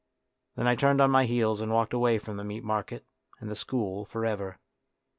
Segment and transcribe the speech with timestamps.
[0.55, 3.05] Then I turned on my heels and walked away from the Meat Market
[3.39, 4.57] and the school for ever.